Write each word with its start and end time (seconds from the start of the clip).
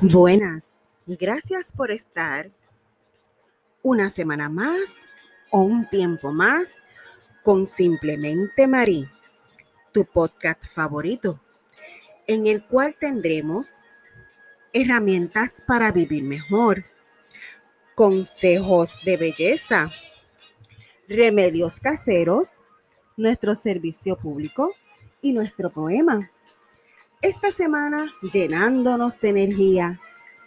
Buenas 0.00 0.72
y 1.06 1.16
gracias 1.16 1.72
por 1.72 1.90
estar 1.90 2.50
una 3.82 4.10
semana 4.10 4.48
más 4.48 4.96
o 5.50 5.60
un 5.60 5.88
tiempo 5.88 6.32
más 6.32 6.82
con 7.42 7.66
Simplemente 7.66 8.68
Marí, 8.68 9.08
tu 9.92 10.04
podcast 10.04 10.64
favorito, 10.64 11.40
en 12.26 12.46
el 12.46 12.64
cual 12.64 12.94
tendremos 12.98 13.74
herramientas 14.72 15.62
para 15.66 15.90
vivir 15.90 16.22
mejor, 16.22 16.84
consejos 17.94 18.98
de 19.04 19.16
belleza, 19.16 19.90
remedios 21.08 21.80
caseros, 21.80 22.57
nuestro 23.18 23.54
servicio 23.54 24.16
público 24.16 24.72
y 25.20 25.32
nuestro 25.32 25.70
poema 25.70 26.30
esta 27.20 27.50
semana 27.50 28.06
llenándonos 28.32 29.20
de 29.20 29.30
energía 29.30 30.00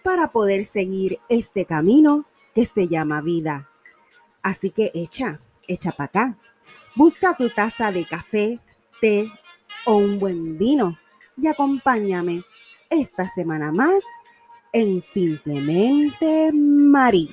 para 0.03 0.29
poder 0.29 0.63
seguir 0.63 1.19
este 1.27 1.65
camino 1.65 2.25
que 2.55 2.65
se 2.65 2.87
llama 2.87 3.21
vida. 3.21 3.69
Así 4.41 4.71
que 4.71 4.89
echa, 4.93 5.39
echa 5.67 5.91
para 5.91 6.05
acá. 6.05 6.37
Busca 6.95 7.33
tu 7.33 7.49
taza 7.49 7.91
de 7.91 8.05
café, 8.05 8.59
té 9.01 9.29
o 9.85 9.97
un 9.97 10.17
buen 10.17 10.57
vino 10.57 10.97
y 11.35 11.47
acompáñame 11.47 12.43
esta 12.89 13.27
semana 13.27 13.71
más 13.71 14.03
en 14.71 15.01
Simplemente 15.01 16.51
Marí. 16.53 17.29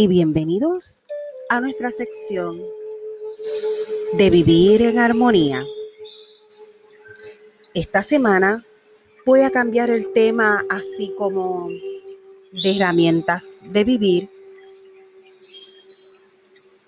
Y 0.00 0.08
bienvenidos 0.08 1.04
a 1.50 1.60
nuestra 1.60 1.90
sección 1.90 2.58
de 4.14 4.30
Vivir 4.30 4.80
en 4.80 4.98
Armonía. 4.98 5.62
Esta 7.74 8.02
semana 8.02 8.64
voy 9.26 9.42
a 9.42 9.50
cambiar 9.50 9.90
el 9.90 10.10
tema 10.14 10.64
así 10.70 11.14
como 11.18 11.68
de 11.68 12.76
herramientas 12.76 13.54
de 13.60 13.84
vivir 13.84 14.30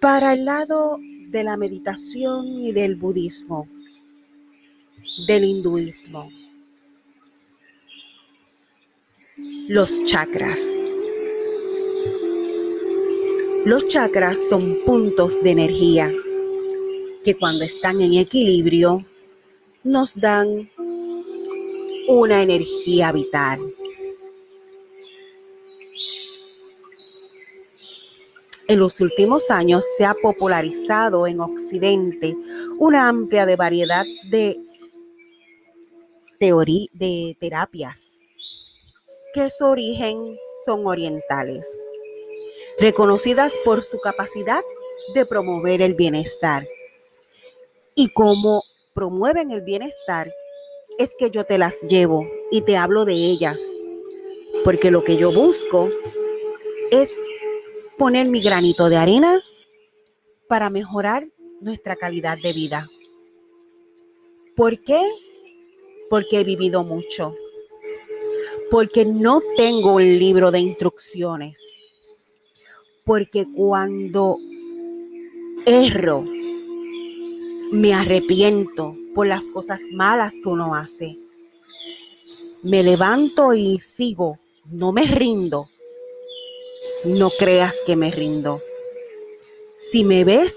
para 0.01 0.33
el 0.33 0.47
lado 0.47 0.97
de 1.29 1.45
la 1.45 1.59
meditación 1.59 2.63
y 2.63 2.73
del 2.73 2.97
budismo, 2.97 3.69
del 5.27 5.45
hinduismo. 5.45 6.31
Los 9.69 10.03
chakras. 10.05 10.82
Los 13.65 13.87
chakras 13.87 14.49
son 14.49 14.81
puntos 14.85 15.41
de 15.41 15.51
energía 15.51 16.13
que 17.23 17.37
cuando 17.37 17.65
están 17.65 18.01
en 18.01 18.15
equilibrio 18.15 19.07
nos 19.85 20.17
dan 20.17 20.69
una 22.09 22.43
energía 22.43 23.13
vital. 23.13 23.61
En 28.67 28.81
los 28.81 29.01
últimos 29.01 29.49
años 29.49 29.85
se 29.97 30.07
ha 30.07 30.15
popularizado 30.15 31.29
en 31.29 31.39
Occidente 31.39 32.37
una 32.81 33.09
amplia 33.09 33.47
variedad 33.55 34.05
de, 34.33 34.59
de 36.41 37.37
terapias 37.39 38.23
que 39.33 39.49
su 39.51 39.67
origen 39.67 40.37
son 40.67 40.85
orientales 40.85 41.65
reconocidas 42.79 43.59
por 43.65 43.83
su 43.83 44.01
capacidad 44.01 44.63
de 45.15 45.27
promover 45.27 45.83
el 45.83 45.95
bienestar. 45.95 46.67
Y 47.95 48.09
como 48.09 48.63
promueven 48.95 49.51
el 49.51 49.63
bienestar, 49.63 50.33
es 50.99 51.15
que 51.19 51.31
yo 51.31 51.45
te 51.45 51.59
las 51.59 51.81
llevo 51.83 52.27
y 52.51 52.63
te 52.63 52.77
hablo 52.77 53.05
de 53.05 53.15
ellas, 53.15 53.61
porque 54.65 54.91
lo 54.91 55.05
que 55.05 55.17
yo 55.17 55.33
busco 55.33 55.89
es 56.91 57.19
poner 57.99 58.29
mi 58.29 58.43
granito 58.43 58.89
de 58.89 58.97
arena 58.97 59.43
para 60.49 60.71
mejorar 60.71 61.29
nuestra 61.61 61.97
calidad 61.97 62.39
de 62.43 62.53
vida. 62.53 62.91
¿Por 64.57 64.83
qué? 64.83 65.01
Porque 66.11 66.41
he 66.41 66.45
vivido 66.45 66.85
mucho. 66.85 67.35
Porque 68.71 69.05
no 69.05 69.41
tengo 69.57 69.95
un 69.95 70.19
libro 70.19 70.51
de 70.51 70.61
instrucciones 70.61 71.82
porque 73.05 73.47
cuando 73.55 74.39
erro, 75.67 76.25
me 77.73 77.95
arrepiento 77.95 78.97
por 79.15 79.27
las 79.27 79.49
cosas 79.49 79.81
malas 79.93 80.35
que 80.43 80.49
uno 80.49 80.75
hace. 80.75 81.19
Me 82.63 82.83
levanto 82.83 83.55
y 83.55 83.79
sigo, 83.79 84.39
no 84.67 84.93
me 84.93 85.07
rindo. 85.07 85.69
No 87.05 87.31
creas 87.39 87.77
que 87.87 87.97
me 87.97 88.11
rindo. 88.11 88.63
Si 89.75 90.05
me 90.05 90.25
ves 90.25 90.57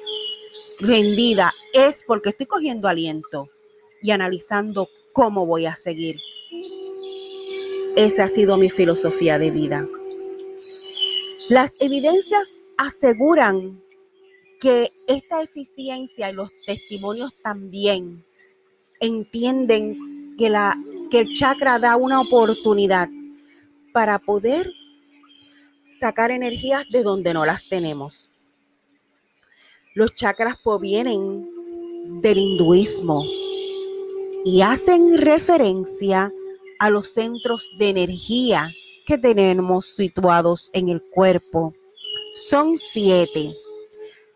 rendida 0.80 1.54
es 1.74 2.04
porque 2.06 2.30
estoy 2.30 2.46
cogiendo 2.46 2.88
aliento 2.88 3.50
y 4.02 4.12
analizando 4.12 4.90
cómo 5.14 5.46
voy 5.46 5.66
a 5.66 5.76
seguir. 5.76 6.18
Esa 7.96 8.26
ha 8.26 8.28
sido 8.28 8.58
mi 8.58 8.70
filosofía 8.70 9.40
de 9.40 9.52
vida. 9.52 9.88
Las 11.50 11.76
evidencias 11.80 12.64
aseguran 12.76 13.80
que 14.60 14.90
esta 15.08 15.44
eficiencia 15.44 16.32
y 16.32 16.34
los 16.34 16.50
testimonios 16.66 17.36
también 17.44 18.26
entienden 19.00 20.36
que, 20.40 20.50
la, 20.50 20.76
que 21.12 21.20
el 21.20 21.34
chakra 21.34 21.78
da 21.78 21.98
una 21.98 22.22
oportunidad 22.22 23.10
para 23.94 24.18
poder 24.18 24.72
sacar 26.00 26.32
energías 26.32 26.84
de 26.90 27.04
donde 27.04 27.32
no 27.36 27.46
las 27.46 27.70
tenemos. 27.70 28.32
Los 29.94 30.16
chakras 30.16 30.58
provienen 30.64 31.48
del 32.22 32.40
hinduismo 32.40 33.24
y 34.44 34.62
hacen 34.62 35.16
referencia 35.16 36.34
a 36.80 36.90
los 36.90 37.14
centros 37.14 37.72
de 37.78 37.90
energía 37.90 38.74
que 39.06 39.18
tenemos 39.18 39.86
situados 39.86 40.70
en 40.74 40.90
el 40.90 41.02
cuerpo. 41.02 41.74
Son 42.34 42.78
siete. 42.78 43.56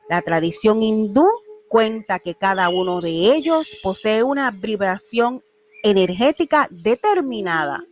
La 0.09 0.21
tradición 0.21 0.81
hindú 0.81 1.25
cuenta 1.67 2.19
que 2.19 2.35
cada 2.35 2.69
uno 2.69 3.01
de 3.01 3.35
ellos 3.35 3.77
posee 3.83 4.23
una 4.23 4.51
vibración 4.51 5.43
energética 5.83 6.67
determinada 6.71 7.85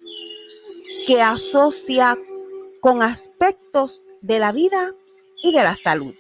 que 1.05 1.21
asocia 1.21 2.17
con 2.81 3.01
aspectos 3.01 4.05
de 4.21 4.39
la 4.39 4.51
vida 4.51 4.93
y 5.41 5.51
de 5.51 5.63
la 5.63 5.75
salud. 5.75 6.13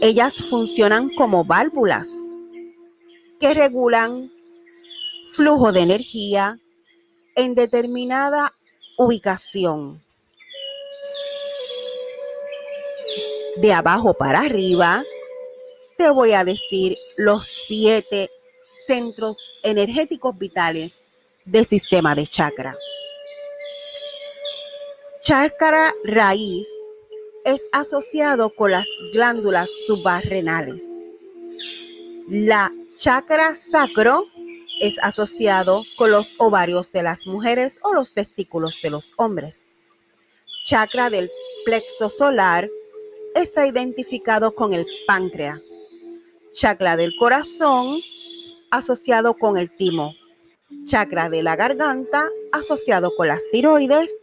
Ellas 0.00 0.36
funcionan 0.50 1.10
como 1.16 1.44
válvulas 1.44 2.28
que 3.38 3.54
regulan 3.54 4.32
flujo 5.34 5.72
de 5.72 5.80
energía 5.80 6.58
en 7.36 7.54
determinada 7.54 8.52
ubicación. 8.98 10.02
De 13.56 13.72
abajo 13.72 14.14
para 14.14 14.40
arriba, 14.40 15.04
te 15.96 16.10
voy 16.10 16.32
a 16.32 16.44
decir 16.44 16.96
los 17.16 17.46
siete 17.46 18.30
centros 18.86 19.38
energéticos 19.62 20.36
vitales 20.36 21.02
del 21.44 21.64
sistema 21.64 22.14
de 22.14 22.26
chakra. 22.26 22.76
Chakra 25.22 25.92
raíz 26.04 26.68
es 27.44 27.68
asociado 27.72 28.54
con 28.54 28.72
las 28.72 28.86
glándulas 29.12 29.70
subarrenales. 29.86 30.84
La 32.28 32.72
chakra 32.96 33.54
sacro 33.54 34.26
es 34.82 34.98
asociado 34.98 35.84
con 35.96 36.10
los 36.10 36.34
ovarios 36.38 36.90
de 36.90 37.04
las 37.04 37.24
mujeres 37.24 37.78
o 37.84 37.94
los 37.94 38.14
testículos 38.14 38.80
de 38.82 38.90
los 38.90 39.12
hombres. 39.16 39.66
chakra 40.64 41.08
del 41.08 41.30
plexo 41.64 42.10
solar 42.10 42.68
está 43.36 43.66
identificado 43.66 44.54
con 44.56 44.72
el 44.72 44.84
páncreas. 45.06 45.60
Chakra 46.52 46.96
del 46.96 47.14
corazón 47.16 48.00
asociado 48.72 49.34
con 49.34 49.56
el 49.56 49.70
timo. 49.70 50.14
Chakra 50.84 51.28
de 51.28 51.44
la 51.44 51.54
garganta 51.54 52.28
asociado 52.50 53.14
con 53.16 53.28
las 53.28 53.42
tiroides. 53.52 54.18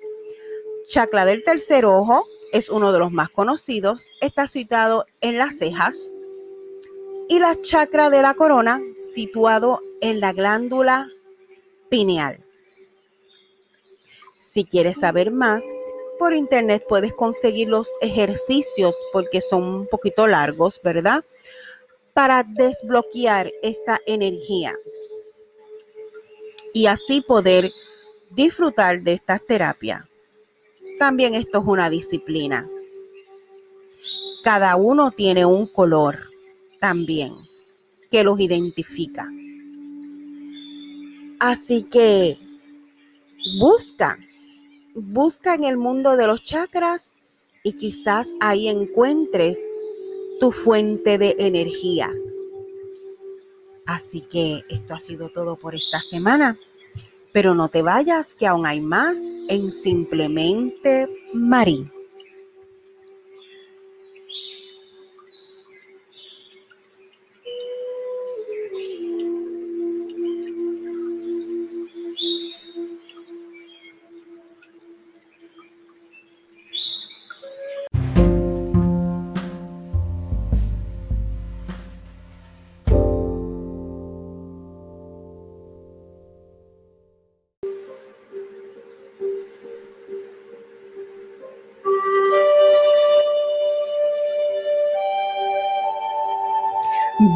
Chakra 0.88 1.24
del 1.24 1.44
tercer 1.46 1.86
ojo 1.86 2.26
es 2.52 2.70
uno 2.70 2.92
de 2.92 3.00
los 3.00 3.14
más 3.14 3.30
conocidos. 3.30 4.12
Está 4.20 4.46
situado 4.46 5.06
en 5.22 5.38
las 5.38 5.58
cejas. 5.58 6.14
Y 7.30 7.40
la 7.40 7.56
chakra 7.62 8.10
de 8.10 8.22
la 8.22 8.34
corona 8.34 8.82
situado 9.14 9.80
en 10.02 10.20
la 10.20 10.34
glándula 10.34 11.08
pineal. 11.88 12.44
Si 14.40 14.66
quieres 14.66 14.98
saber 14.98 15.32
más, 15.32 15.64
por 16.18 16.34
internet 16.34 16.84
puedes 16.90 17.14
conseguir 17.14 17.70
los 17.70 17.90
ejercicios 18.02 18.96
porque 19.14 19.42
son 19.42 19.64
un 19.64 19.88
poquito 19.88 20.28
largos, 20.28 20.82
¿verdad? 20.84 21.24
Para 22.14 22.44
desbloquear 22.44 23.52
esta 23.62 24.00
energía 24.08 24.76
y 26.74 26.88
así 26.88 27.22
poder 27.22 27.72
disfrutar 28.32 29.02
de 29.02 29.14
esta 29.14 29.38
terapia. 29.38 30.10
También 30.98 31.36
esto 31.36 31.60
es 31.60 31.66
una 31.66 31.90
disciplina. 31.90 32.68
Cada 34.44 34.76
uno 34.76 35.12
tiene 35.12 35.46
un 35.46 35.68
color 35.68 36.29
también 36.80 37.34
que 38.12 38.24
los 38.24 38.40
identifica. 38.40 39.32
Así 41.40 41.84
que 41.84 42.38
busca 43.60 44.18
busca 44.96 45.56
en 45.56 45.64
el 45.64 45.78
mundo 45.78 46.18
de 46.18 46.28
los 46.28 46.44
chakras 46.44 47.14
y 47.64 47.74
quizás 47.74 48.34
ahí 48.40 48.68
encuentres 48.68 49.66
tu 50.40 50.52
fuente 50.52 51.18
de 51.18 51.36
energía. 51.40 52.12
Así 53.86 54.22
que 54.22 54.62
esto 54.70 54.94
ha 54.94 55.00
sido 55.00 55.30
todo 55.30 55.56
por 55.56 55.76
esta 55.76 56.02
semana. 56.02 56.58
Pero 57.32 57.54
no 57.54 57.68
te 57.68 57.84
vayas, 57.84 58.34
que 58.34 58.48
aún 58.48 58.66
hay 58.66 58.82
más 58.82 59.20
en 59.50 59.72
Simplemente 59.72 61.08
Marí. 61.34 61.92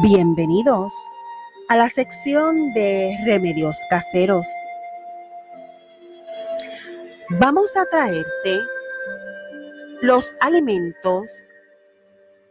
Bienvenidos 0.06 0.92
a 1.70 1.76
la 1.76 1.88
sección 1.88 2.74
de 2.74 3.16
remedios 3.24 3.78
caseros. 3.88 4.46
Vamos 7.30 7.74
a 7.74 7.86
traerte 7.86 8.60
los 10.02 10.30
alimentos 10.42 11.24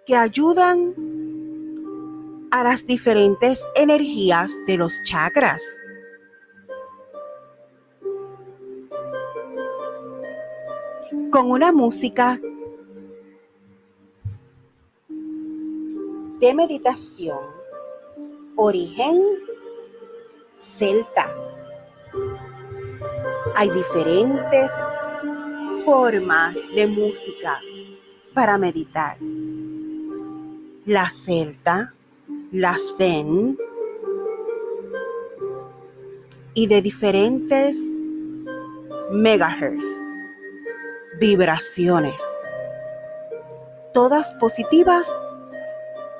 que 0.07 0.15
ayudan 0.15 0.95
a 2.49 2.63
las 2.63 2.87
diferentes 2.87 3.63
energías 3.75 4.51
de 4.65 4.77
los 4.77 4.99
chakras. 5.03 5.61
Con 11.29 11.51
una 11.51 11.71
música 11.71 12.39
de 16.43 16.53
meditación, 16.53 17.39
origen 18.57 19.17
celta. 20.57 21.33
Hay 23.55 23.69
diferentes 23.69 24.73
formas 25.85 26.55
de 26.75 26.85
música 26.87 27.61
para 28.33 28.57
meditar. 28.57 29.17
La 30.85 31.09
celta, 31.09 31.93
la 32.51 32.75
zen 32.77 33.57
y 36.55 36.67
de 36.67 36.81
diferentes 36.81 37.81
megahertz, 39.11 39.85
vibraciones, 41.21 42.21
todas 43.93 44.33
positivas 44.33 45.09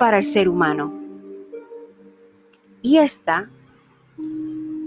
para 0.03 0.17
el 0.17 0.25
ser 0.25 0.49
humano. 0.49 0.93
Y 2.81 2.97
esta 2.97 3.49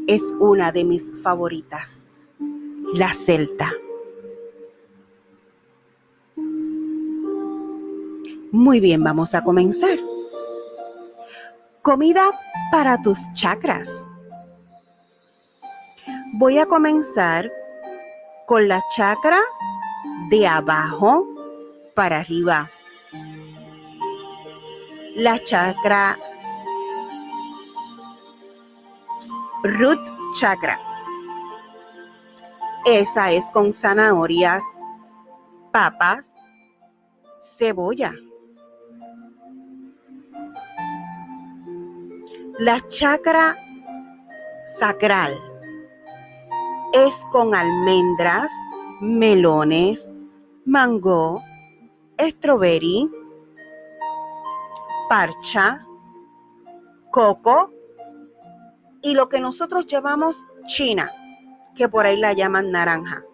es 0.07 0.23
una 0.41 0.73
de 0.73 0.85
mis 0.85 1.11
favoritas, 1.23 2.03
la 2.93 3.15
celta. 3.15 3.73
Muy 8.53 8.79
bien, 8.79 9.03
vamos 9.03 9.35
a 9.35 9.43
comenzar. 9.43 9.99
Comida 11.81 12.29
para 12.71 13.01
tus 13.01 13.19
chakras. 13.33 13.89
Voy 16.35 16.59
a 16.59 16.67
comenzar 16.67 17.51
con 18.47 18.69
la 18.69 18.83
chakra 18.95 19.41
de 20.29 20.47
abajo 20.47 21.27
para 21.95 22.19
arriba 22.19 22.71
la 25.17 25.39
chakra 25.43 26.19
root 29.63 29.99
chakra. 30.39 30.79
Esa 32.85 33.33
es 33.33 33.51
con 33.51 33.73
zanahorias, 33.73 34.63
papas, 35.73 36.35
cebolla. 37.41 38.13
La 42.59 42.87
chakra 42.87 43.57
sacral 44.79 45.33
es 46.93 47.25
con 47.33 47.55
almendras, 47.55 48.53
melones, 49.01 50.13
mango, 50.67 51.43
strawberry, 52.19 53.11
parcha, 55.09 55.87
coco 57.11 57.73
y 59.03 59.15
lo 59.15 59.29
que 59.29 59.41
nosotros 59.41 59.87
llamamos 59.87 60.45
china, 60.67 61.11
que 61.75 61.89
por 61.89 62.07
ahí 62.07 62.17
la 62.17 62.33
llaman 62.33 62.71
naranja, 62.71 63.25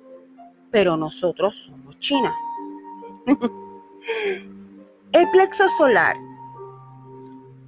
pero 0.70 0.96
nosotros 0.96 1.54
somos 1.66 1.98
china. 1.98 2.34
el 5.12 5.30
plexo 5.30 5.68
solar, 5.68 6.16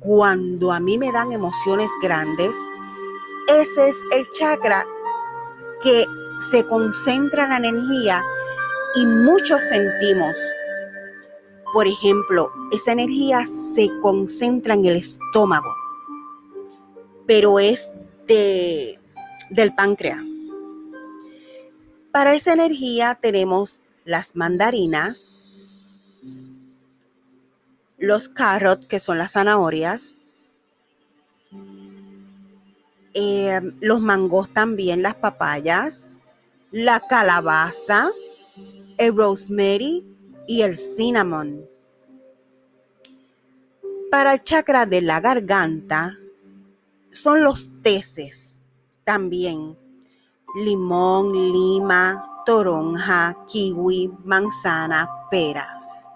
cuando 0.01 0.73
a 0.73 0.81
mí 0.81 0.99
me 0.99 1.13
dan 1.13 1.33
emociones 1.33 1.91
grandes, 2.03 2.55
ese 3.49 3.89
es 3.89 3.97
el 4.13 4.29
chakra 4.31 4.85
que 5.83 6.07
se 6.51 6.67
concentra 6.67 7.45
en 7.45 7.51
la 7.51 7.57
energía 7.57 8.25
y 8.95 9.07
muchos 9.07 9.63
sentimos 9.63 10.37
por 11.75 11.89
ejemplo, 11.89 12.53
esa 12.71 12.93
energía 12.93 13.45
se 13.75 13.91
concentra 14.01 14.75
en 14.75 14.85
el 14.85 14.95
estómago, 14.95 15.75
pero 17.27 17.59
es 17.59 17.97
de, 18.29 19.01
del 19.51 19.75
páncreas. 19.75 20.23
Para 22.13 22.33
esa 22.37 22.53
energía 22.53 23.19
tenemos 23.21 23.81
las 24.05 24.37
mandarinas, 24.37 25.29
los 27.99 28.29
carrots, 28.29 28.87
que 28.87 29.01
son 29.01 29.19
las 29.19 29.33
zanahorias, 29.33 30.19
eh, 33.15 33.61
los 33.81 34.01
mangos 34.01 34.49
también, 34.51 35.03
las 35.03 35.17
papayas, 35.17 36.09
la 36.71 37.01
calabaza, 37.01 38.13
el 38.97 39.17
rosemary, 39.17 40.14
y 40.47 40.63
el 40.63 40.77
cinnamon. 40.77 41.67
Para 44.11 44.35
el 44.35 44.43
chakra 44.43 44.87
de 44.87 45.03
la 45.03 45.21
garganta 45.21 46.17
son 47.11 47.43
los 47.43 47.69
teces 47.83 48.57
también. 49.05 49.77
Limón, 50.57 51.33
lima, 51.33 52.43
toronja, 52.47 53.37
kiwi, 53.47 54.13
manzana, 54.25 55.09
peras. 55.31 56.07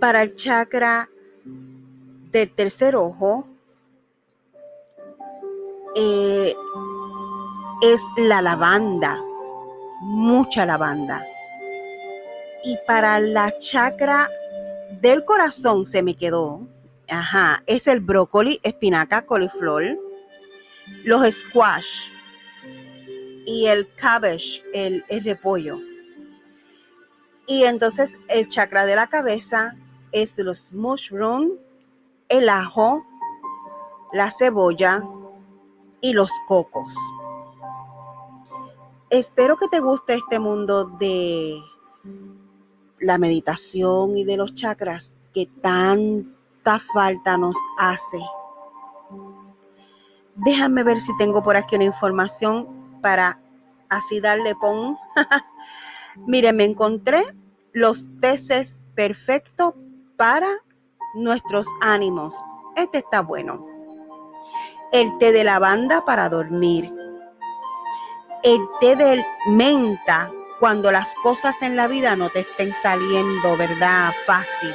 Para 0.00 0.22
el 0.22 0.34
chakra 0.34 1.08
del 2.32 2.50
tercer 2.54 2.96
ojo, 2.96 3.46
eh, 5.94 6.54
es 7.82 8.00
la 8.16 8.40
lavanda, 8.40 9.22
mucha 10.00 10.66
lavanda. 10.66 11.26
Y 12.64 12.76
para 12.86 13.20
la 13.20 13.56
chakra 13.58 14.28
del 15.00 15.24
corazón 15.24 15.86
se 15.86 16.02
me 16.02 16.16
quedó, 16.16 16.66
ajá, 17.08 17.62
es 17.66 17.86
el 17.86 18.00
brócoli, 18.00 18.60
espinaca, 18.62 19.24
coliflor, 19.26 19.98
los 21.04 21.22
squash 21.34 22.10
y 23.46 23.66
el 23.66 23.92
cabbage, 23.94 24.62
el, 24.74 25.04
el 25.08 25.24
repollo. 25.24 25.78
Y 27.46 27.64
entonces 27.64 28.18
el 28.28 28.48
chakra 28.48 28.84
de 28.84 28.96
la 28.96 29.06
cabeza 29.06 29.76
es 30.12 30.36
los 30.38 30.72
mushrooms, 30.72 31.52
el 32.28 32.48
ajo, 32.48 33.06
la 34.12 34.30
cebolla 34.30 35.02
y 36.00 36.12
los 36.12 36.30
cocos. 36.46 36.94
Espero 39.10 39.56
que 39.56 39.68
te 39.68 39.80
guste 39.80 40.14
este 40.14 40.38
mundo 40.38 40.84
de 40.84 41.62
la 43.00 43.16
meditación 43.16 44.18
y 44.18 44.24
de 44.24 44.36
los 44.36 44.54
chakras 44.54 45.16
que 45.32 45.46
tanta 45.62 46.78
falta 46.78 47.38
nos 47.38 47.56
hace. 47.78 48.20
Déjame 50.34 50.82
ver 50.84 51.00
si 51.00 51.16
tengo 51.16 51.42
por 51.42 51.56
aquí 51.56 51.76
una 51.76 51.84
información 51.84 53.00
para 53.00 53.40
así 53.88 54.20
darle 54.20 54.54
pon. 54.54 54.98
Miren, 56.26 56.56
me 56.56 56.64
encontré 56.64 57.22
los 57.72 58.04
teces 58.20 58.82
perfectos 58.94 59.72
para 60.18 60.48
nuestros 61.14 61.66
ánimos. 61.80 62.38
Este 62.76 62.98
está 62.98 63.22
bueno. 63.22 63.64
El 64.92 65.16
té 65.16 65.32
de 65.32 65.44
lavanda 65.44 66.04
para 66.04 66.28
dormir. 66.28 66.92
El 68.44 68.60
té 68.80 68.94
de 68.94 69.24
menta 69.48 70.32
cuando 70.60 70.92
las 70.92 71.14
cosas 71.24 71.60
en 71.60 71.74
la 71.74 71.88
vida 71.88 72.14
no 72.14 72.30
te 72.30 72.40
estén 72.40 72.72
saliendo, 72.82 73.56
¿verdad? 73.56 74.12
Fácil. 74.26 74.74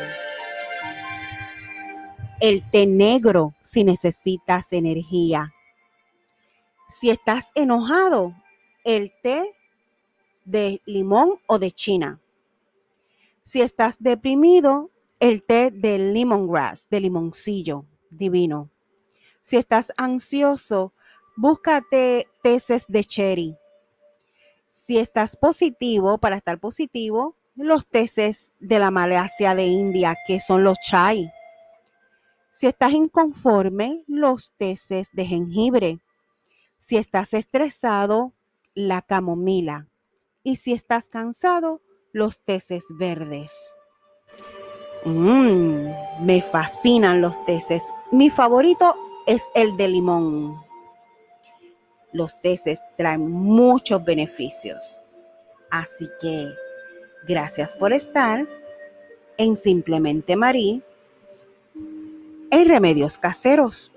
El 2.42 2.70
té 2.72 2.86
negro 2.86 3.54
si 3.62 3.86
necesitas 3.86 4.74
energía. 4.74 5.54
Si 6.90 7.10
estás 7.10 7.52
enojado, 7.56 8.34
el 8.84 9.14
té 9.22 9.56
de 10.44 10.82
limón 10.86 11.40
o 11.48 11.58
de 11.58 11.72
china. 11.72 12.20
Si 13.44 13.62
estás 13.62 13.96
deprimido, 14.04 14.92
el 15.22 15.42
té 15.42 15.72
de 15.72 15.98
lemongrass, 16.00 16.90
de 16.90 17.00
limoncillo 17.00 17.86
divino. 18.10 18.70
Si 19.42 19.56
estás 19.56 19.94
ansioso, 19.98 20.94
búscate 21.36 22.28
teces 22.42 22.86
de 22.88 23.04
cherry. 23.04 23.58
Si 24.66 24.98
estás 24.98 25.38
positivo, 25.38 26.18
para 26.18 26.36
estar 26.36 26.60
positivo, 26.60 27.36
los 27.56 27.86
teces 27.88 28.54
de 28.60 28.80
la 28.80 28.92
Malasia 28.92 29.56
de 29.56 29.66
India, 29.66 30.16
que 30.28 30.40
son 30.40 30.64
los 30.64 30.78
chai. 30.80 31.32
Si 32.52 32.68
estás 32.68 32.92
inconforme, 32.92 34.04
los 34.08 34.52
teces 34.58 35.10
de 35.14 35.26
jengibre. 35.26 35.98
Si 36.78 36.98
estás 36.98 37.34
estresado, 37.34 38.34
la 38.76 39.02
camomila. 39.02 39.88
Y 40.44 40.58
si 40.58 40.74
estás 40.74 41.08
cansado, 41.08 41.82
los 42.12 42.40
teces 42.40 42.84
verdes. 42.90 43.54
Mmm, 45.06 45.88
me 46.22 46.42
fascinan 46.42 47.22
los 47.22 47.44
teces. 47.46 47.84
Mi 48.12 48.30
favorito 48.30 48.96
es 49.26 49.44
el 49.56 49.76
de 49.78 49.88
limón. 49.88 50.73
Los 52.14 52.40
teces 52.40 52.82
traen 52.96 53.30
muchos 53.30 54.04
beneficios. 54.04 55.00
Así 55.70 56.08
que 56.22 56.54
gracias 57.28 57.74
por 57.74 57.92
estar 57.92 58.48
en 59.38 59.56
Simplemente 59.56 60.36
Marí 60.36 60.84
en 62.52 62.70
Remedios 62.70 63.18
Caseros. 63.18 63.92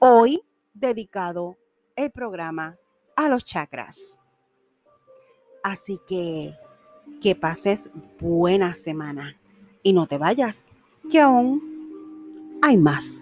Hoy 0.00 0.42
dedicado 0.74 1.56
el 1.94 2.10
programa 2.10 2.76
a 3.14 3.28
los 3.28 3.44
chakras. 3.44 4.18
Así 5.62 6.00
que 6.06 6.54
que 7.20 7.36
pases 7.36 7.90
buena 8.18 8.74
semana 8.74 9.38
y 9.82 9.92
no 9.92 10.06
te 10.06 10.18
vayas, 10.18 10.64
que 11.10 11.20
aún 11.20 12.58
hay 12.62 12.76
más. 12.76 13.20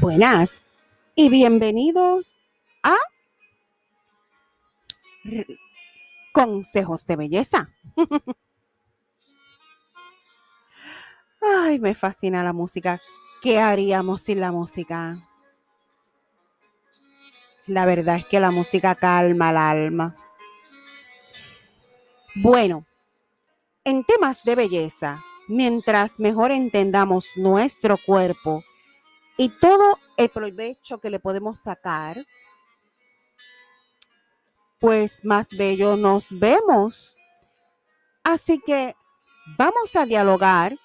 Buenas 0.00 0.68
y 1.14 1.28
bienvenidos 1.28 2.40
a 2.82 2.96
Consejos 6.32 7.04
de 7.04 7.16
Belleza. 7.16 7.68
Ay, 11.42 11.78
me 11.78 11.94
fascina 11.94 12.42
la 12.42 12.54
música. 12.54 13.02
¿Qué 13.42 13.60
haríamos 13.60 14.22
sin 14.22 14.40
la 14.40 14.50
música? 14.50 15.28
La 17.66 17.84
verdad 17.84 18.16
es 18.16 18.24
que 18.24 18.40
la 18.40 18.50
música 18.50 18.94
calma 18.94 19.50
el 19.50 19.58
alma. 19.58 20.16
Bueno, 22.36 22.86
en 23.84 24.04
temas 24.04 24.42
de 24.44 24.54
belleza, 24.54 25.22
mientras 25.48 26.18
mejor 26.18 26.50
entendamos 26.50 27.32
nuestro 27.36 27.98
cuerpo, 28.06 28.64
y 29.36 29.48
todo 29.48 29.98
el 30.16 30.28
provecho 30.30 30.98
que 30.98 31.10
le 31.10 31.20
podemos 31.20 31.58
sacar, 31.58 32.26
pues 34.78 35.24
más 35.24 35.48
bello 35.50 35.96
nos 35.96 36.26
vemos. 36.30 37.16
Así 38.24 38.60
que 38.64 38.94
vamos 39.58 39.96
a 39.96 40.06
dialogar 40.06 40.78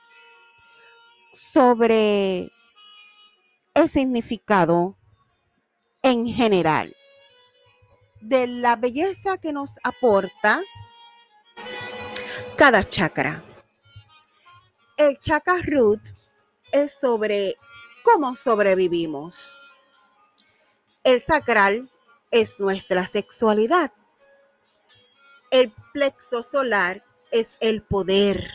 sobre 1.34 2.52
el 3.74 3.90
significado 3.90 4.98
en 6.02 6.26
general 6.26 6.96
de 8.22 8.48
la 8.48 8.76
belleza 8.76 9.38
que 9.38 9.54
nos 9.54 9.72
aporta 9.84 10.62
cada 12.56 12.84
chakra. 12.84 13.44
El 14.98 15.20
chakra 15.20 15.58
root 15.64 16.02
es 16.72 17.00
sobre 17.00 17.56
cómo 18.08 18.38
sobrevivimos. 18.38 19.60
El 21.04 21.20
sacral 21.20 21.90
es 22.32 22.58
nuestra 22.58 23.06
sexualidad. 23.06 23.92
El 25.52 25.74
plexo 25.94 26.42
solar 26.42 27.04
es 27.32 27.58
el 27.60 27.82
poder. 27.82 28.50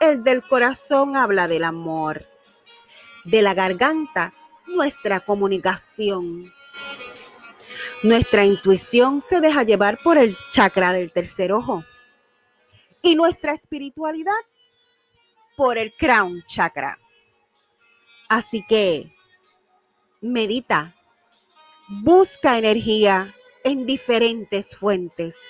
El 0.00 0.24
del 0.24 0.46
corazón 0.46 1.16
habla 1.16 1.48
del 1.48 1.64
amor. 1.64 2.22
De 3.24 3.40
la 3.40 3.54
garganta, 3.54 4.34
nuestra 4.66 5.20
comunicación. 5.20 6.52
Nuestra 8.02 8.44
intuición 8.44 9.22
se 9.22 9.40
deja 9.40 9.62
llevar 9.62 9.98
por 10.04 10.18
el 10.18 10.36
chakra 10.52 10.92
del 10.92 11.12
tercer 11.12 11.50
ojo. 11.50 11.82
Y 13.00 13.14
nuestra 13.14 13.54
espiritualidad 13.54 14.44
por 15.56 15.78
el 15.78 15.94
crown 15.96 16.44
chakra. 16.46 16.98
Así 18.28 18.64
que 18.68 19.10
medita, 20.20 20.94
busca 21.88 22.58
energía 22.58 23.34
en 23.64 23.86
diferentes 23.86 24.76
fuentes. 24.76 25.40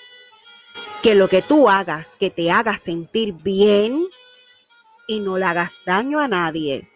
Que 1.03 1.15
lo 1.15 1.27
que 1.27 1.41
tú 1.41 1.69
hagas, 1.69 2.15
que 2.17 2.29
te 2.29 2.51
haga 2.51 2.77
sentir 2.77 3.33
bien 3.33 4.05
y 5.07 5.19
no 5.19 5.37
le 5.37 5.45
hagas 5.45 5.79
daño 5.85 6.19
a 6.19 6.27
nadie. 6.27 6.89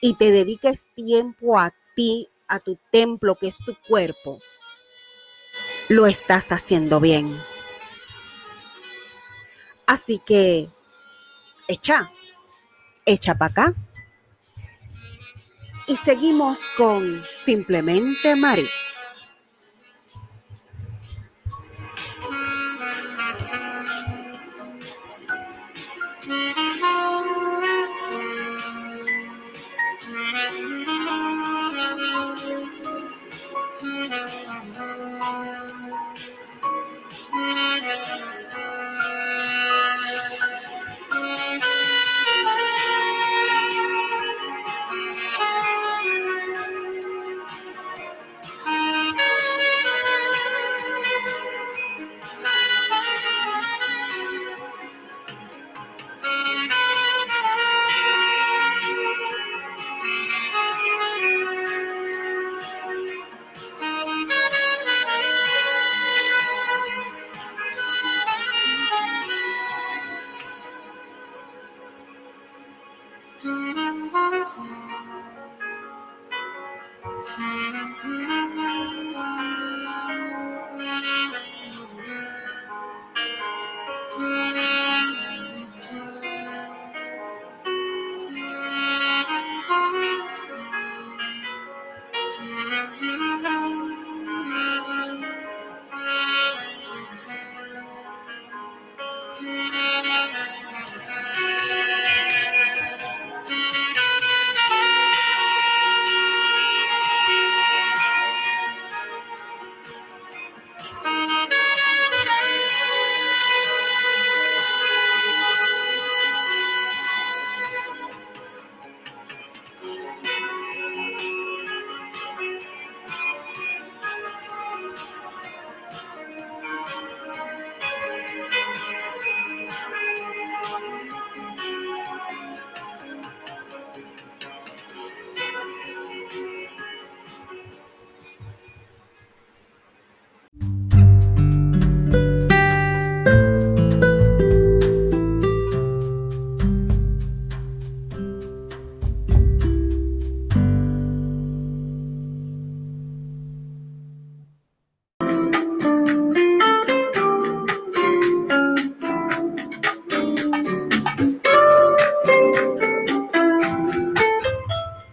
Y 0.00 0.14
te 0.14 0.30
dediques 0.30 0.88
tiempo 0.94 1.58
a 1.58 1.72
ti, 1.94 2.28
a 2.48 2.58
tu 2.58 2.78
templo 2.90 3.36
que 3.36 3.48
es 3.48 3.58
tu 3.58 3.74
cuerpo, 3.86 4.40
lo 5.88 6.06
estás 6.06 6.52
haciendo 6.52 7.00
bien. 7.00 7.38
Así 9.86 10.18
que 10.24 10.68
echa, 11.68 12.10
echa 13.04 13.34
para 13.34 13.50
acá. 13.50 13.74
Y 15.92 15.96
seguimos 15.96 16.58
con 16.78 17.22
Simplemente 17.44 18.34
Mari. 18.34 18.66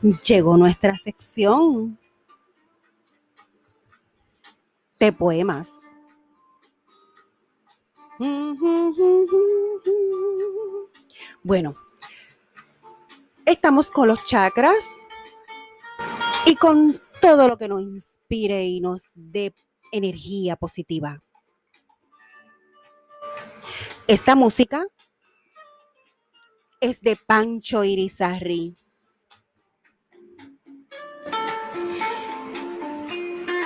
Llegó 0.02 0.58
nuestra 0.58 0.96
sección 0.98 2.00
de 5.00 5.14
poemas. 5.14 5.80
Bueno, 11.44 11.76
estamos 13.46 13.92
con 13.92 14.08
los 14.08 14.26
chakras 14.26 14.90
y 16.46 16.56
con 16.56 17.02
todo 17.22 17.48
lo 17.48 17.58
que 17.58 17.68
nos 17.68 17.82
inspire 17.82 18.66
y 18.66 18.82
nos 18.82 19.10
dé 19.14 19.54
energía 19.92 20.56
positiva. 20.56 21.20
Esta 24.08 24.36
música 24.36 24.86
es 26.82 27.02
de 27.02 27.16
Pancho 27.16 27.84
Irizarry. 27.84 28.76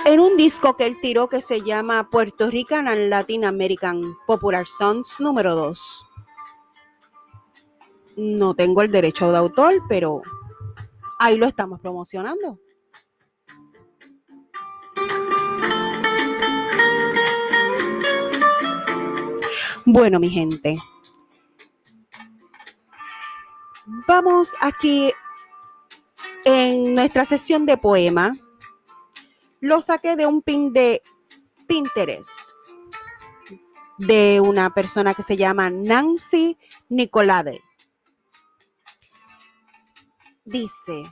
En 0.06 0.20
un 0.20 0.36
disco 0.38 0.76
que 0.76 0.86
él 0.86 1.00
tiró 1.02 1.30
que 1.30 1.42
se 1.42 1.62
llama 1.62 2.10
Puerto 2.10 2.50
Rican 2.50 2.88
and 2.88 3.10
Latin 3.10 3.46
American 3.46 4.16
Popular 4.28 4.68
Songs 4.68 5.20
número 5.20 5.56
2. 5.56 6.06
No 8.18 8.54
tengo 8.54 8.82
el 8.82 8.92
derecho 8.92 9.32
de 9.32 9.38
autor, 9.38 9.74
pero 9.88 10.22
ahí 11.20 11.38
lo 11.38 11.46
estamos 11.46 11.80
promocionando. 11.80 12.60
Bueno, 19.86 20.20
mi 20.20 20.30
gente. 20.30 20.78
Vamos 24.08 24.50
aquí 24.62 25.12
en 26.46 26.96
nuestra 26.96 27.26
sesión 27.26 27.66
de 27.66 27.78
poema 27.78 28.36
lo 29.64 29.82
saqué 29.82 30.18
de 30.18 30.26
un 30.26 30.42
pin 30.42 30.74
de 30.74 31.02
Pinterest 31.68 32.42
de 33.98 34.42
una 34.42 34.74
persona 34.74 35.14
que 35.14 35.24
se 35.24 35.38
llama 35.38 35.70
Nancy 35.70 36.58
Nicolade. 36.90 37.62
Dice, 40.44 41.06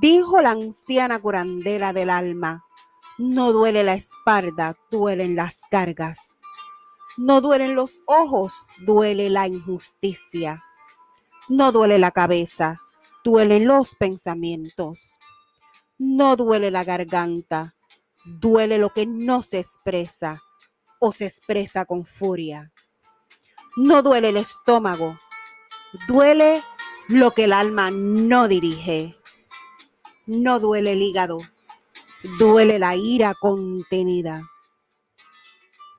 dijo 0.00 0.40
la 0.40 0.52
anciana 0.52 1.18
curandera 1.18 1.92
del 1.92 2.08
alma, 2.08 2.64
no 3.18 3.52
duele 3.52 3.84
la 3.84 3.92
espalda, 3.92 4.74
duelen 4.90 5.36
las 5.36 5.60
cargas. 5.70 6.34
No 7.18 7.42
duelen 7.42 7.74
los 7.74 8.02
ojos, 8.06 8.66
duele 8.78 9.28
la 9.28 9.46
injusticia. 9.46 10.64
No 11.50 11.70
duele 11.70 11.98
la 11.98 12.12
cabeza, 12.12 12.80
duelen 13.22 13.66
los 13.66 13.94
pensamientos. 13.94 15.18
No 15.98 16.34
duele 16.34 16.70
la 16.72 16.82
garganta, 16.82 17.76
duele 18.24 18.78
lo 18.78 18.90
que 18.90 19.06
no 19.06 19.42
se 19.42 19.60
expresa 19.60 20.42
o 20.98 21.12
se 21.12 21.26
expresa 21.26 21.84
con 21.84 22.04
furia. 22.04 22.72
No 23.76 24.02
duele 24.02 24.30
el 24.30 24.36
estómago, 24.36 25.18
duele 26.08 26.62
lo 27.08 27.30
que 27.30 27.44
el 27.44 27.52
alma 27.52 27.90
no 27.92 28.48
dirige. 28.48 29.16
No 30.26 30.58
duele 30.58 30.92
el 30.92 31.02
hígado, 31.02 31.38
duele 32.38 32.78
la 32.78 32.96
ira 32.96 33.34
contenida. 33.34 34.50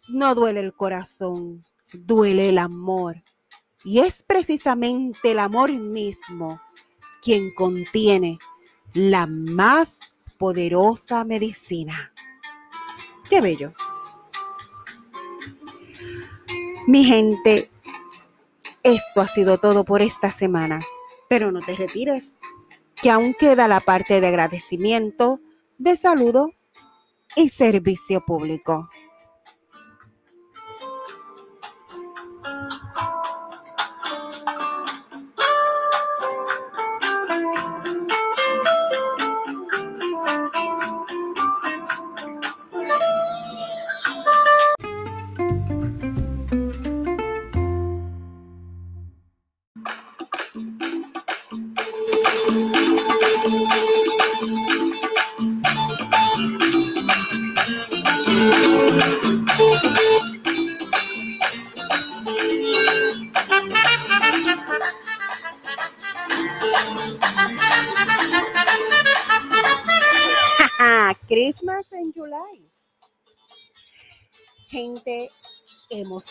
No 0.10 0.36
duele 0.36 0.60
el 0.60 0.74
corazón, 0.74 1.64
duele 1.94 2.50
el 2.50 2.58
amor. 2.58 3.24
Y 3.84 4.00
es 4.00 4.24
precisamente 4.24 5.32
el 5.32 5.40
amor 5.40 5.72
mismo 5.72 6.60
quien 7.22 7.54
contiene 7.54 8.40
la 8.96 9.28
más 9.28 10.00
poderosa 10.40 11.26
medicina. 11.26 12.14
Qué 13.30 13.42
bello. 13.42 13.74
Mi 16.88 17.04
gente, 17.04 17.70
esto 18.84 19.22
ha 19.22 19.28
sido 19.28 19.58
todo 19.58 19.84
por 19.84 20.02
esta 20.02 20.32
semana, 20.32 20.80
pero 21.28 21.52
no 21.52 21.60
te 21.60 21.76
retires, 21.76 22.34
que 23.02 23.12
aún 23.12 23.34
queda 23.34 23.68
la 23.68 23.82
parte 23.82 24.22
de 24.22 24.28
agradecimiento, 24.28 25.42
de 25.78 25.98
saludo 25.98 26.52
y 27.36 27.50
servicio 27.50 28.22
público. 28.22 28.90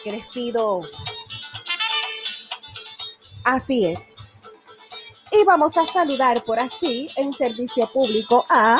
Crecido. 0.04 0.82
Así 3.44 3.86
es. 3.86 3.98
Y 5.32 5.44
vamos 5.44 5.76
a 5.76 5.84
saludar 5.84 6.44
por 6.44 6.60
aquí 6.60 7.10
en 7.16 7.32
servicio 7.32 7.90
público 7.92 8.44
a 8.48 8.78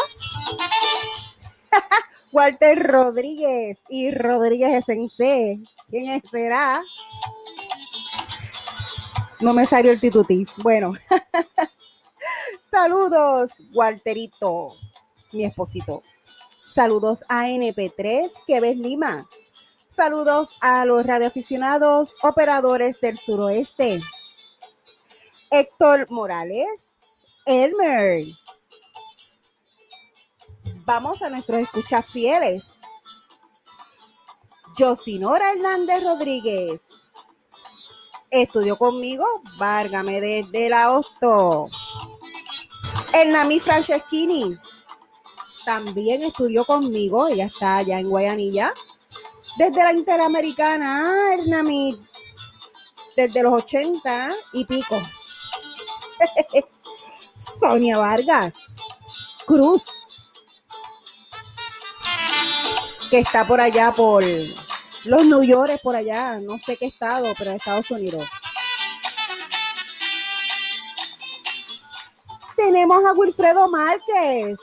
Walter 2.33 2.81
Rodríguez 2.87 3.83
y 3.89 4.13
Rodríguez 4.13 4.85
SNC. 4.85 5.67
¿Quién 5.91 6.23
será? 6.31 6.81
No 9.41 9.53
me 9.53 9.67
salió 9.67 9.91
el 9.91 10.01
tituti. 10.01 10.47
Bueno. 10.59 10.93
Saludos, 12.71 13.53
Walterito, 13.73 14.75
mi 15.33 15.45
esposito. 15.45 16.03
Saludos 16.67 17.23
a 17.29 17.47
NP3, 17.47 18.31
que 18.47 18.61
ves 18.61 18.77
Lima. 18.77 19.29
Saludos 19.95 20.57
a 20.61 20.85
los 20.87 21.07
radioaficionados 21.07 22.17
operadores 22.23 23.01
del 23.01 23.17
suroeste. 23.17 24.01
Héctor 25.53 26.11
Morales, 26.11 26.89
Elmer. 27.47 28.25
Vamos 30.85 31.23
a 31.23 31.31
nuestros 31.31 31.61
escuchas 31.61 32.05
fieles. 32.07 32.71
Josinora 34.77 35.53
Hernández 35.53 36.03
Rodríguez. 36.03 36.81
Estudió 38.31 38.77
conmigo, 38.77 39.25
Várgame 39.59 40.21
desde 40.21 40.71
la 40.71 40.91
Hosto. 40.91 41.69
El 43.13 43.31
Nami 43.31 43.61
Franceschini 43.61 44.59
también 45.65 46.23
estudió 46.23 46.65
conmigo, 46.65 47.29
ella 47.29 47.47
está 47.47 47.77
allá 47.77 48.01
en 48.01 48.09
Guayanilla, 48.11 48.75
desde 49.57 49.85
la 49.85 49.93
Interamericana, 49.93 51.35
Hernamit, 51.35 52.01
desde 53.17 53.43
los 53.43 53.53
80 53.53 54.35
y 54.53 54.65
pico. 54.65 55.01
Sonia 57.35 57.99
Vargas, 57.99 58.55
Cruz, 59.47 59.91
que 63.11 63.19
está 63.19 63.47
por 63.47 63.61
allá 63.61 63.93
por 63.93 64.25
los 65.05 65.25
New 65.25 65.43
York, 65.43 65.81
por 65.83 65.97
allá, 65.97 66.39
no 66.41 66.59
sé 66.59 66.77
qué 66.77 66.87
estado, 66.87 67.35
pero 67.37 67.51
en 67.51 67.57
Estados 67.57 67.91
Unidos. 67.91 68.27
Tenemos 72.57 73.05
a 73.05 73.13
Wilfredo 73.13 73.69
Márquez, 73.69 74.59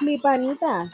mi 0.00 0.18
panita. 0.18 0.90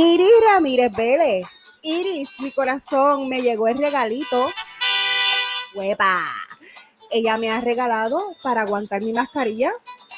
Iris 0.00 0.30
Ramírez 0.52 0.92
Vélez. 0.96 1.44
Iris, 1.82 2.30
mi 2.38 2.52
corazón, 2.52 3.28
me 3.28 3.42
llegó 3.42 3.66
el 3.66 3.78
regalito. 3.78 4.48
¡Huepa! 5.74 6.24
Ella 7.10 7.36
me 7.36 7.50
ha 7.50 7.60
regalado 7.60 8.36
para 8.40 8.60
aguantar 8.60 9.02
mi 9.02 9.12
mascarilla, 9.12 9.72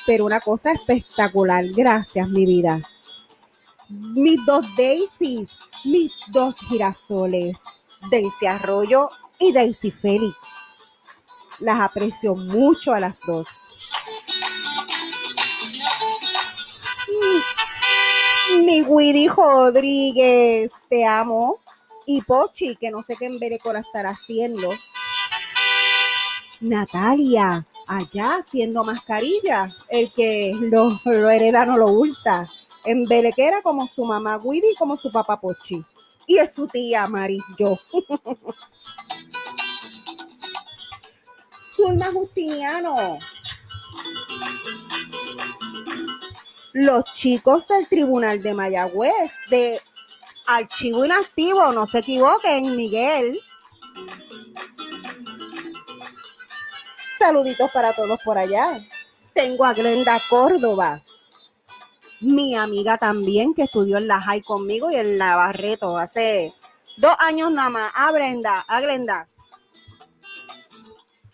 pero 0.07 0.27
una 0.27 0.41
cosa 0.41 0.73
espectacular. 0.73 1.65
Gracias, 1.69 2.29
mi 2.29 2.45
vida. 2.45 2.79
Mis 3.89 4.45
dos 4.45 4.67
Daisies, 4.77 5.57
mis 5.87 6.13
dos 6.29 6.57
girasoles, 6.69 7.57
Daisy 8.11 8.47
Arroyo 8.49 9.09
y 9.39 9.51
Daisy 9.51 9.91
Félix. 9.91 10.37
Las 11.61 11.81
aprecio 11.81 12.35
mucho 12.35 12.93
a 12.93 13.01
las 13.01 13.21
dos. 13.21 13.49
Mi 18.59 18.83
Widi 18.83 19.29
Rodríguez, 19.29 20.73
te 20.89 21.07
amo. 21.07 21.61
Y 22.07 22.23
Pochi, 22.23 22.77
que 22.77 22.91
no 22.91 23.03
sé 23.03 23.17
qué 23.17 23.27
en 23.27 23.39
Berecola 23.39 23.81
estará 23.81 24.11
haciendo. 24.11 24.71
Natalia, 26.61 27.67
allá 27.87 28.37
haciendo 28.37 28.85
mascarilla. 28.85 29.75
El 29.89 30.13
que 30.13 30.53
lo, 30.61 30.99
hereda 31.31 31.65
no 31.65 31.77
lo 31.77 31.89
hurta. 31.89 32.47
En 32.85 33.05
Belequera 33.05 33.63
como 33.63 33.87
su 33.87 34.05
mamá 34.05 34.39
Widi 34.39 34.75
como 34.79 34.97
su 34.97 35.13
papá 35.13 35.41
Pochi. 35.41 35.81
Y 36.27 36.39
es 36.39 36.55
su 36.55 36.67
tía 36.67 37.07
Mari, 37.09 37.39
yo. 37.59 37.79
Zulma 41.77 42.13
Justiniano, 42.13 43.19
los 46.73 47.05
chicos 47.13 47.67
del 47.67 47.89
Tribunal 47.89 48.43
de 48.43 48.55
Mayagüez, 48.55 49.33
de 49.51 49.81
Archivo 50.47 51.05
Inactivo, 51.05 51.73
no 51.73 51.87
se 51.87 51.99
equivoquen, 51.99 52.77
Miguel. 52.77 53.39
Saluditos 57.19 57.71
para 57.73 57.93
todos 57.93 58.19
por 58.25 58.39
allá. 58.39 58.87
Tengo 59.35 59.65
a 59.65 59.75
Glenda 59.75 60.21
Córdoba, 60.29 61.03
mi 62.21 62.57
amiga 62.57 62.99
también, 62.99 63.55
que 63.55 63.63
estudió 63.63 63.99
en 63.99 64.09
la 64.09 64.21
High 64.21 64.43
conmigo 64.43 64.91
y 64.91 64.97
en 64.97 65.19
la 65.19 65.37
Barreto 65.37 65.97
hace 65.97 66.53
dos 66.97 67.15
años 67.19 67.51
nada 67.51 67.71
más. 67.71 67.93
A 67.95 68.11
Brenda, 68.13 68.65
a 68.67 68.81
Glenda. 68.81 69.29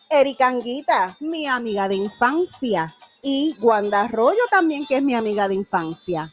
Erika 0.09 0.47
Anguita, 0.47 1.17
mi 1.21 1.47
amiga 1.47 1.89
de 1.89 1.97
infancia 1.97 2.95
y 3.29 3.57
Wanda 3.59 4.03
Arroyo 4.03 4.39
también, 4.53 4.87
que 4.87 4.99
es 4.99 5.03
mi 5.03 5.13
amiga 5.13 5.49
de 5.49 5.55
infancia. 5.55 6.33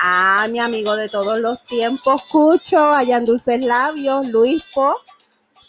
Ah, 0.00 0.48
mi 0.50 0.58
amigo 0.58 0.96
de 0.96 1.08
todos 1.08 1.38
los 1.38 1.64
tiempos, 1.64 2.24
Cucho, 2.32 2.92
allá 2.92 3.18
en 3.18 3.26
Dulces 3.26 3.64
Labios, 3.64 4.26
Luis 4.26 4.64
Po, 4.74 4.96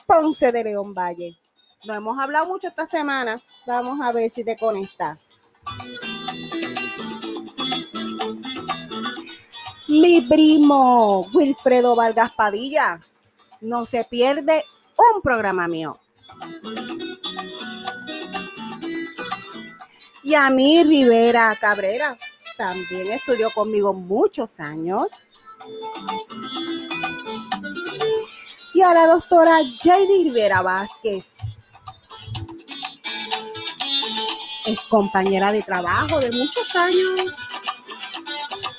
Ponce 0.08 0.52
de 0.52 0.64
León 0.64 0.96
Valle. 0.96 1.38
No 1.84 1.94
hemos 1.94 2.18
hablado 2.18 2.48
mucho 2.48 2.68
esta 2.68 2.88
semana. 2.88 3.40
Vamos 3.68 4.00
a 4.04 4.12
ver 4.14 4.32
si 4.32 4.44
te 4.44 4.58
conectas. 4.58 5.20
Mi 9.88 10.22
primo 10.22 11.22
Wilfredo 11.36 11.96
Vargas 11.96 12.32
Padilla. 12.36 13.00
No 13.62 13.86
se 13.86 14.04
pierde 14.06 14.64
un 14.98 15.22
programa 15.22 15.68
mío. 15.68 16.00
Y 20.30 20.36
a 20.36 20.52
mí, 20.52 20.84
Rivera 20.84 21.58
Cabrera, 21.60 22.16
también 22.56 23.14
estudió 23.14 23.50
conmigo 23.50 23.96
muchos 23.96 24.60
años. 24.60 25.08
Y 28.76 28.82
a 28.84 28.94
la 28.94 29.08
doctora 29.08 29.58
Jady 29.82 30.26
Rivera 30.26 30.62
Vázquez. 30.62 31.34
Es 34.68 34.80
compañera 34.82 35.52
de 35.52 35.64
trabajo 35.64 36.20
de 36.20 36.32
muchos 36.32 36.76
años. 36.76 37.10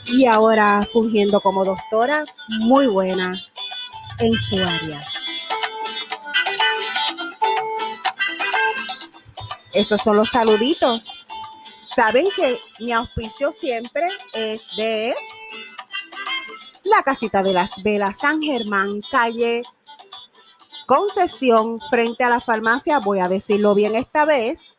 Y 0.07 0.27
ahora 0.27 0.87
fungiendo 0.93 1.41
como 1.41 1.65
doctora, 1.65 2.23
muy 2.61 2.87
buena 2.87 3.45
en 4.21 4.35
su 4.37 4.55
área. 4.55 5.05
Esos 9.73 10.01
son 10.01 10.17
los 10.17 10.29
saluditos 10.29 11.09
Saben 12.01 12.29
que 12.35 12.59
mi 12.79 12.93
auspicio 12.93 13.53
siempre 13.53 14.09
es 14.33 14.63
de 14.75 15.15
la 16.85 17.03
casita 17.03 17.43
de 17.43 17.53
las 17.53 17.71
velas 17.83 18.17
San 18.19 18.41
Germán, 18.41 19.03
calle 19.11 19.63
Concesión, 20.87 21.79
frente 21.91 22.25
a 22.25 22.31
la 22.31 22.41
farmacia, 22.41 23.01
voy 23.01 23.19
a 23.19 23.29
decirlo 23.29 23.75
bien 23.75 23.97
esta 23.97 24.25
vez, 24.25 24.79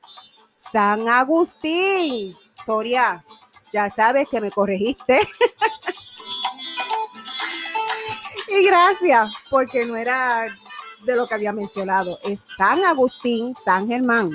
San 0.57 1.07
Agustín. 1.07 2.35
Soria, 2.65 3.23
ya 3.71 3.91
sabes 3.91 4.27
que 4.27 4.41
me 4.41 4.49
corregiste. 4.49 5.19
y 8.47 8.65
gracias, 8.65 9.31
porque 9.51 9.85
no 9.85 9.95
era 9.95 10.47
de 11.03 11.15
lo 11.15 11.27
que 11.27 11.35
había 11.35 11.53
mencionado. 11.53 12.17
Es 12.23 12.43
San 12.57 12.83
Agustín, 12.83 13.55
San 13.63 13.87
Germán. 13.87 14.31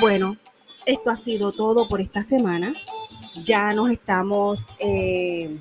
Bueno, 0.00 0.36
esto 0.86 1.10
ha 1.10 1.16
sido 1.16 1.52
todo 1.52 1.88
por 1.88 2.00
esta 2.00 2.22
semana. 2.22 2.74
Ya 3.44 3.72
nos 3.72 3.90
estamos 3.90 4.66
eh, 4.78 5.58